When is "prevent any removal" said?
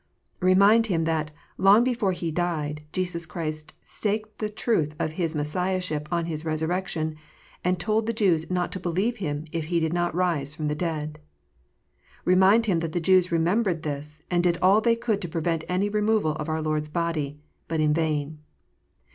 15.29-16.31